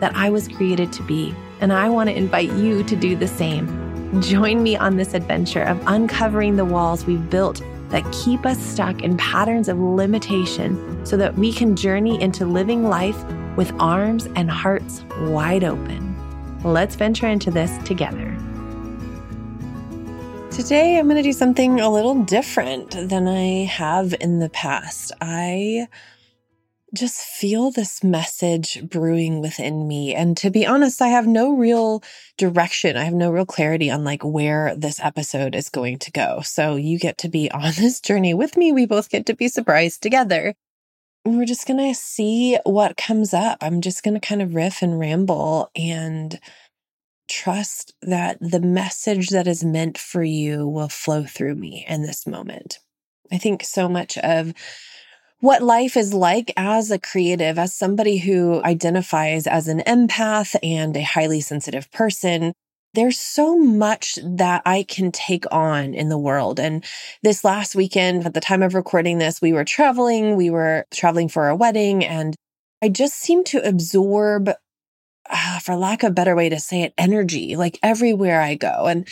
[0.00, 1.34] that I was created to be.
[1.60, 4.20] And I want to invite you to do the same.
[4.20, 9.02] Join me on this adventure of uncovering the walls we've built that keep us stuck
[9.02, 13.22] in patterns of limitation so that we can journey into living life
[13.56, 16.14] with arms and hearts wide open.
[16.64, 18.36] Let's venture into this together.
[20.50, 25.12] Today, I'm going to do something a little different than I have in the past.
[25.20, 25.88] I
[26.94, 30.14] just feel this message brewing within me.
[30.14, 32.02] And to be honest, I have no real
[32.38, 32.96] direction.
[32.96, 36.40] I have no real clarity on like where this episode is going to go.
[36.42, 38.72] So you get to be on this journey with me.
[38.72, 40.54] We both get to be surprised together
[41.24, 43.58] we're just going to see what comes up.
[43.62, 46.38] I'm just going to kind of riff and ramble and
[47.28, 52.26] trust that the message that is meant for you will flow through me in this
[52.26, 52.78] moment.
[53.32, 54.52] I think so much of
[55.44, 60.96] what life is like as a creative, as somebody who identifies as an empath and
[60.96, 62.54] a highly sensitive person,
[62.94, 66.58] there's so much that I can take on in the world.
[66.58, 66.82] And
[67.22, 70.34] this last weekend, at the time of recording this, we were traveling.
[70.36, 72.34] We were traveling for a wedding, and
[72.80, 74.48] I just seemed to absorb,
[75.28, 78.86] uh, for lack of a better way to say it, energy like everywhere I go.
[78.86, 79.06] And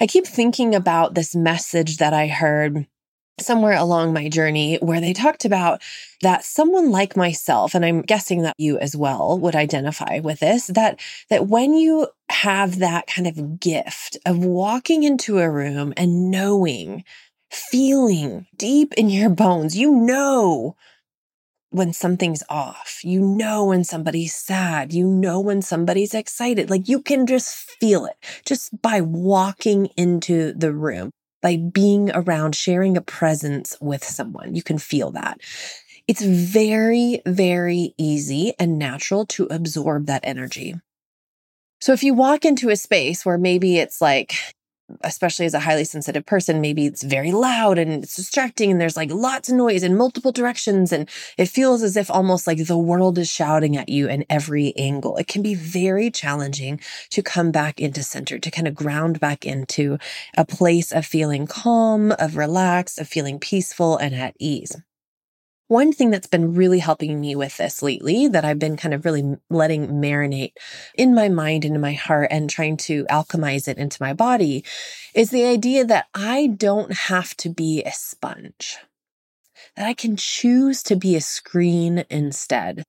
[0.00, 2.88] I keep thinking about this message that I heard
[3.38, 5.82] somewhere along my journey where they talked about
[6.22, 10.68] that someone like myself and I'm guessing that you as well would identify with this
[10.68, 16.30] that that when you have that kind of gift of walking into a room and
[16.30, 17.04] knowing
[17.50, 20.76] feeling deep in your bones you know
[21.70, 23.00] when something's off.
[23.04, 24.94] You know when somebody's sad.
[24.94, 26.70] You know when somebody's excited.
[26.70, 28.16] Like you can just feel it
[28.46, 31.10] just by walking into the room
[31.42, 34.54] by being around, sharing a presence with someone.
[34.54, 35.40] You can feel that.
[36.08, 40.74] It's very, very easy and natural to absorb that energy.
[41.80, 44.34] So if you walk into a space where maybe it's like,
[45.02, 48.96] especially as a highly sensitive person, maybe it's very loud and it's distracting and there's
[48.96, 50.92] like lots of noise in multiple directions.
[50.92, 54.74] And it feels as if almost like the world is shouting at you in every
[54.76, 55.16] angle.
[55.16, 56.80] It can be very challenging
[57.10, 59.98] to come back into center, to kind of ground back into
[60.36, 64.76] a place of feeling calm, of relaxed, of feeling peaceful and at ease.
[65.68, 69.04] One thing that's been really helping me with this lately that I've been kind of
[69.04, 70.52] really letting marinate
[70.94, 74.64] in my mind and in my heart and trying to alchemize it into my body
[75.12, 78.76] is the idea that I don't have to be a sponge,
[79.74, 82.84] that I can choose to be a screen instead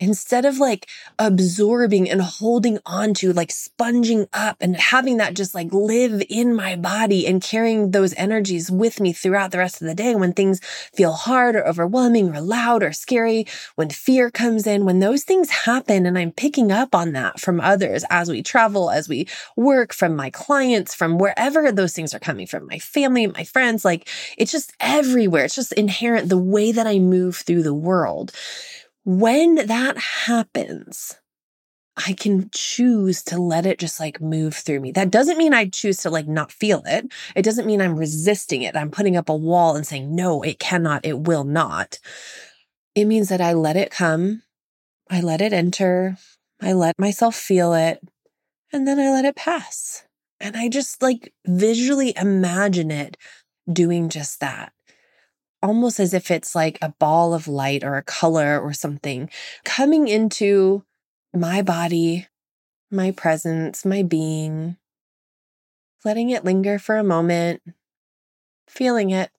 [0.00, 0.88] instead of like
[1.18, 6.54] absorbing and holding on to like sponging up and having that just like live in
[6.54, 10.32] my body and carrying those energies with me throughout the rest of the day when
[10.32, 10.60] things
[10.94, 13.46] feel hard or overwhelming or loud or scary,
[13.76, 17.60] when fear comes in, when those things happen and I'm picking up on that from
[17.60, 22.18] others as we travel, as we work, from my clients, from wherever those things are
[22.18, 24.08] coming from, my family, my friends, like
[24.38, 25.44] it's just everywhere.
[25.44, 28.32] It's just inherent the way that I move through the world.
[29.04, 31.18] When that happens,
[31.96, 34.92] I can choose to let it just like move through me.
[34.92, 37.12] That doesn't mean I choose to like not feel it.
[37.34, 38.76] It doesn't mean I'm resisting it.
[38.76, 41.98] I'm putting up a wall and saying, no, it cannot, it will not.
[42.94, 44.42] It means that I let it come.
[45.10, 46.16] I let it enter.
[46.60, 48.00] I let myself feel it.
[48.72, 50.04] And then I let it pass.
[50.40, 53.16] And I just like visually imagine it
[53.70, 54.72] doing just that
[55.62, 59.28] almost as if it's like a ball of light or a color or something
[59.64, 60.84] coming into
[61.34, 62.26] my body,
[62.90, 64.76] my presence, my being,
[66.04, 67.62] letting it linger for a moment,
[68.66, 69.30] feeling it,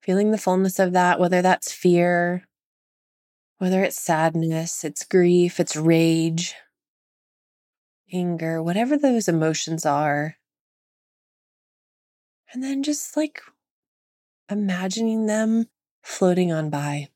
[0.00, 2.46] feeling the fullness of that, whether that's fear,
[3.58, 6.54] whether it's sadness, it's grief, it's rage,
[8.12, 10.36] anger, whatever those emotions are.
[12.52, 13.40] And then just like
[14.50, 15.66] imagining them
[16.02, 17.08] floating on by.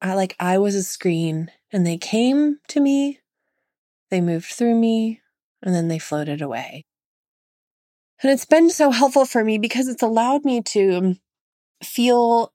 [0.00, 3.20] I like I was a screen and they came to me,
[4.10, 5.20] they moved through me,
[5.62, 6.84] and then they floated away.
[8.22, 11.16] And it's been so helpful for me because it's allowed me to
[11.82, 12.52] feel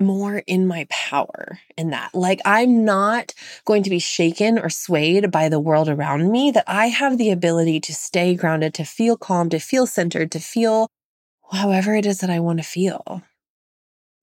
[0.00, 2.14] more in my power in that.
[2.14, 3.34] Like I'm not
[3.66, 7.30] going to be shaken or swayed by the world around me, that I have the
[7.30, 10.88] ability to stay grounded, to feel calm, to feel centered, to feel
[11.52, 13.22] however it is that I want to feel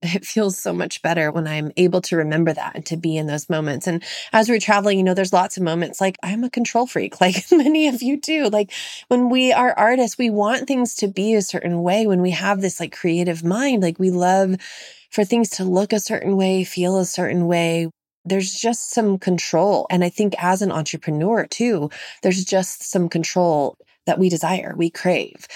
[0.02, 3.26] it feels so much better when I'm able to remember that and to be in
[3.26, 3.86] those moments.
[3.86, 4.02] And
[4.32, 7.44] as we're traveling, you know, there's lots of moments like I'm a control freak, like
[7.50, 8.48] many of you do.
[8.48, 8.72] Like
[9.08, 12.06] when we are artists, we want things to be a certain way.
[12.06, 14.56] When we have this like creative mind, like we love
[15.10, 17.88] for things to look a certain way, feel a certain way.
[18.24, 19.86] There's just some control.
[19.90, 21.90] And I think as an entrepreneur too,
[22.22, 23.76] there's just some control
[24.08, 25.46] that we desire, we crave.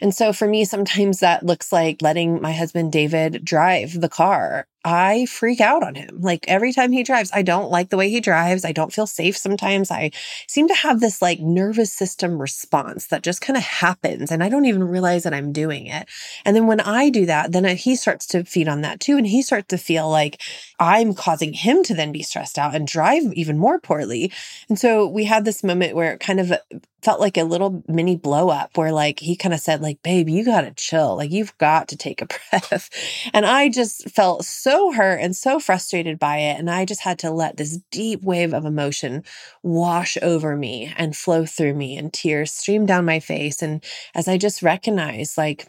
[0.00, 4.66] And so for me, sometimes that looks like letting my husband David drive the car.
[4.84, 6.20] I freak out on him.
[6.20, 8.64] Like every time he drives, I don't like the way he drives.
[8.64, 9.90] I don't feel safe sometimes.
[9.90, 10.10] I
[10.48, 14.48] seem to have this like nervous system response that just kind of happens and I
[14.48, 16.08] don't even realize that I'm doing it.
[16.44, 19.16] And then when I do that, then uh, he starts to feed on that too.
[19.16, 20.40] And he starts to feel like
[20.80, 24.32] I'm causing him to then be stressed out and drive even more poorly.
[24.68, 26.58] And so we had this moment where it kind of uh,
[27.02, 30.28] felt like a little mini blow up where like he kind of said like babe
[30.28, 32.88] you got to chill like you've got to take a breath
[33.34, 37.18] and i just felt so hurt and so frustrated by it and i just had
[37.18, 39.22] to let this deep wave of emotion
[39.62, 43.84] wash over me and flow through me and tears stream down my face and
[44.14, 45.68] as i just recognized like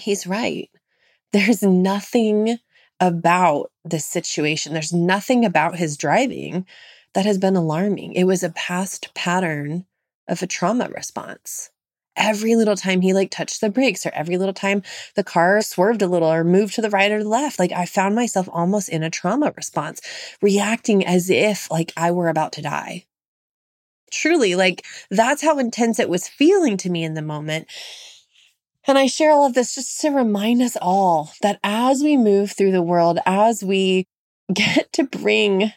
[0.00, 0.70] he's right
[1.32, 2.58] there's nothing
[3.00, 6.66] about this situation there's nothing about his driving
[7.14, 9.84] that has been alarming it was a past pattern
[10.28, 11.70] of a trauma response.
[12.18, 14.82] Every little time he like touched the brakes or every little time
[15.14, 17.86] the car swerved a little or moved to the right or the left, like I
[17.86, 20.00] found myself almost in a trauma response,
[20.42, 23.06] reacting as if like I were about to die.
[24.10, 27.68] Truly, like that's how intense it was feeling to me in the moment.
[28.86, 32.52] And I share all of this just to remind us all that as we move
[32.52, 34.06] through the world, as we
[34.52, 35.72] get to bring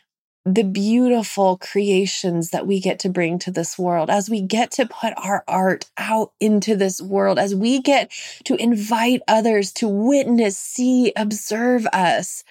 [0.45, 4.87] the beautiful creations that we get to bring to this world, as we get to
[4.87, 8.11] put our art out into this world, as we get
[8.45, 12.43] to invite others to witness, see, observe us,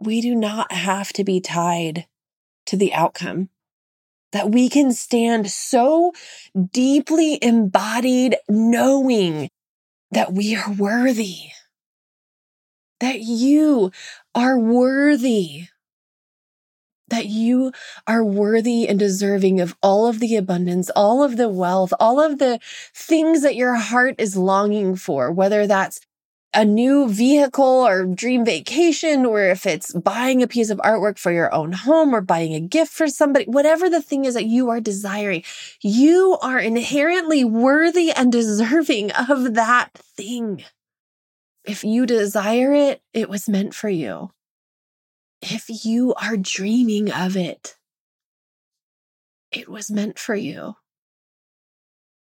[0.00, 2.06] we do not have to be tied
[2.66, 3.50] to the outcome.
[4.32, 6.12] That we can stand so
[6.72, 9.48] deeply embodied, knowing
[10.10, 11.50] that we are worthy,
[12.98, 13.92] that you
[14.34, 15.68] are worthy
[17.14, 17.70] that you
[18.08, 22.38] are worthy and deserving of all of the abundance, all of the wealth, all of
[22.38, 22.58] the
[22.92, 26.00] things that your heart is longing for, whether that's
[26.52, 31.30] a new vehicle or dream vacation, or if it's buying a piece of artwork for
[31.30, 34.70] your own home or buying a gift for somebody, whatever the thing is that you
[34.70, 35.44] are desiring,
[35.82, 40.64] you are inherently worthy and deserving of that thing.
[41.64, 44.30] If you desire it, it was meant for you
[45.52, 47.76] if you are dreaming of it,
[49.52, 50.76] it was meant for you.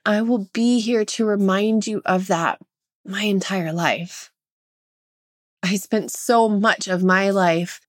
[0.05, 2.59] I will be here to remind you of that
[3.05, 4.31] my entire life.
[5.63, 7.81] I spent so much of my life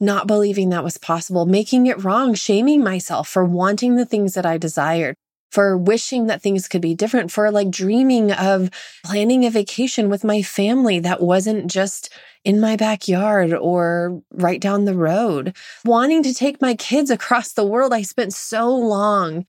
[0.00, 4.46] not believing that was possible, making it wrong, shaming myself for wanting the things that
[4.46, 5.14] I desired,
[5.50, 8.70] for wishing that things could be different, for like dreaming of
[9.04, 12.12] planning a vacation with my family that wasn't just
[12.44, 15.54] in my backyard or right down the road,
[15.84, 17.92] wanting to take my kids across the world.
[17.92, 19.46] I spent so long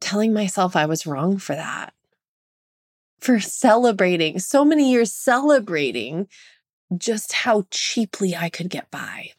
[0.00, 1.92] telling myself I was wrong for that,
[3.20, 6.26] for celebrating, so many years celebrating
[6.96, 9.30] just how cheaply I could get by.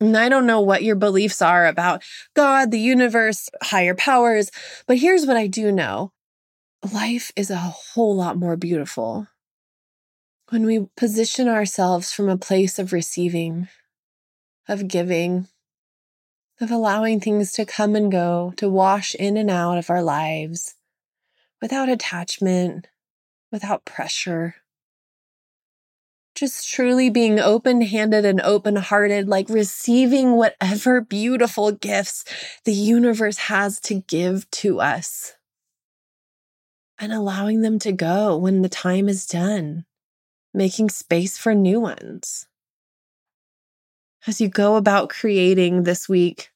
[0.00, 2.02] And I don't know what your beliefs are about
[2.34, 4.50] God, the universe, higher powers,
[4.86, 6.12] but here's what I do know.
[6.92, 9.28] Life is a whole lot more beautiful.
[10.50, 13.68] When we position ourselves from a place of receiving,
[14.68, 15.48] of giving,
[16.60, 20.74] of allowing things to come and go, to wash in and out of our lives
[21.62, 22.88] without attachment,
[23.50, 24.56] without pressure
[26.34, 32.24] just truly being open handed and open hearted, like receiving whatever beautiful gifts
[32.64, 35.34] the universe has to give to us
[36.98, 39.84] and allowing them to go when the time is done,
[40.52, 42.46] making space for new ones.
[44.26, 46.50] As you go about creating this week,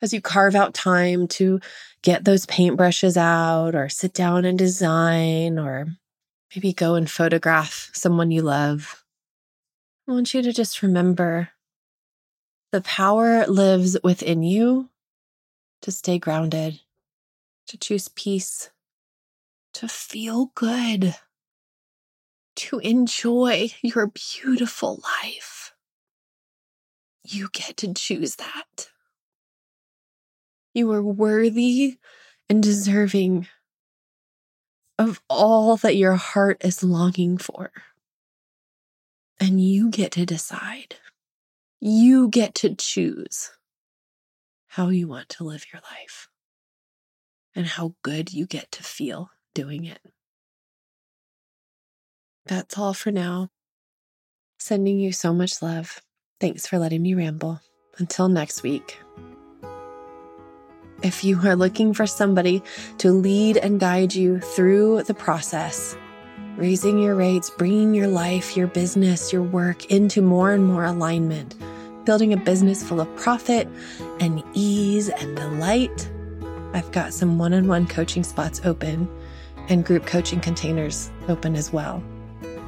[0.00, 1.60] as you carve out time to
[2.02, 5.86] get those paintbrushes out or sit down and design or
[6.54, 9.01] maybe go and photograph someone you love,
[10.12, 11.48] I want you to just remember
[12.70, 14.90] the power lives within you
[15.80, 16.80] to stay grounded,
[17.68, 18.68] to choose peace,
[19.72, 21.14] to feel good,
[22.56, 25.72] to enjoy your beautiful life.
[27.24, 28.90] You get to choose that.
[30.74, 31.96] You are worthy
[32.50, 33.48] and deserving
[34.98, 37.72] of all that your heart is longing for.
[39.42, 40.94] And you get to decide.
[41.80, 43.50] You get to choose
[44.68, 46.28] how you want to live your life
[47.52, 49.98] and how good you get to feel doing it.
[52.46, 53.48] That's all for now.
[54.60, 56.00] Sending you so much love.
[56.38, 57.60] Thanks for letting me ramble.
[57.98, 58.96] Until next week.
[61.02, 62.62] If you are looking for somebody
[62.98, 65.96] to lead and guide you through the process,
[66.56, 71.54] raising your rates, bringing your life, your business, your work into more and more alignment,
[72.04, 73.68] building a business full of profit
[74.20, 76.10] and ease and delight,
[76.74, 79.08] I've got some one on one coaching spots open
[79.68, 82.02] and group coaching containers open as well.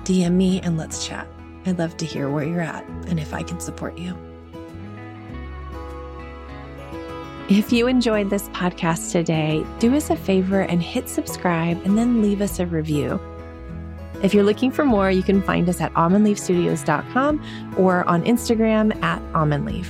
[0.05, 1.27] DM me and let's chat.
[1.67, 4.17] I'd love to hear where you're at and if I can support you.
[7.49, 12.23] If you enjoyed this podcast today, do us a favor and hit subscribe and then
[12.23, 13.21] leave us a review.
[14.23, 19.21] If you're looking for more, you can find us at almondleafstudios.com or on Instagram at
[19.33, 19.87] almondleaf.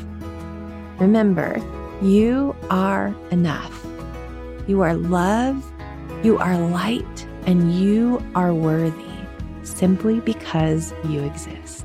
[1.01, 1.61] Remember,
[2.03, 3.87] you are enough.
[4.67, 5.71] You are love,
[6.23, 9.05] you are light, and you are worthy
[9.63, 11.84] simply because you exist.